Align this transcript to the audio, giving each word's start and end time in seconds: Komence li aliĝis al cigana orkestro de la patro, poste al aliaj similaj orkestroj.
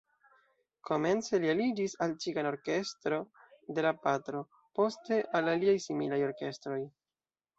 Komence 0.87 1.39
li 1.43 1.51
aliĝis 1.51 1.93
al 2.05 2.15
cigana 2.23 2.53
orkestro 2.55 3.19
de 3.79 3.83
la 3.87 3.93
patro, 4.07 4.41
poste 4.79 5.21
al 5.41 5.51
aliaj 5.55 5.77
similaj 5.87 6.23
orkestroj. 6.31 6.83